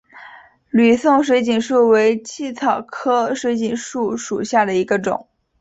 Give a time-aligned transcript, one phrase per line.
[0.71, 5.27] 吕宋水锦树为茜草科水锦树属下的一个种。